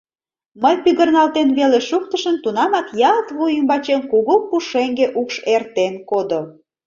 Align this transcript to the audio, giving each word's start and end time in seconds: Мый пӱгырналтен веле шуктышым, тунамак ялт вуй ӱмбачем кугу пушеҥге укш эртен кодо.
Мый 0.61 0.75
пӱгырналтен 0.83 1.49
веле 1.59 1.79
шуктышым, 1.89 2.35
тунамак 2.43 2.87
ялт 3.11 3.27
вуй 3.35 3.51
ӱмбачем 3.59 4.01
кугу 4.11 4.35
пушеҥге 4.49 5.07
укш 5.19 5.35
эртен 5.53 5.93
кодо. 6.09 6.41